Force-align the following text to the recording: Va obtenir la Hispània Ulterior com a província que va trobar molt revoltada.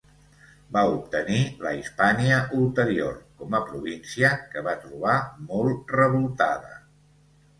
Va 0.77 0.81
obtenir 0.93 1.41
la 1.65 1.73
Hispània 1.81 2.39
Ulterior 2.61 3.19
com 3.41 3.57
a 3.59 3.61
província 3.67 4.31
que 4.55 4.63
va 4.69 4.75
trobar 4.87 5.17
molt 5.51 5.95
revoltada. 5.99 6.73